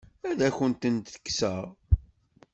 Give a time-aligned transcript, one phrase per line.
[0.29, 1.63] Ad akent-tent-kkseɣ?